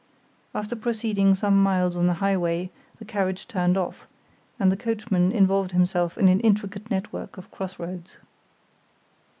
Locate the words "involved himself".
5.31-6.17